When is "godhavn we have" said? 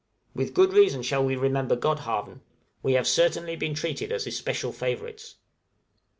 1.77-3.07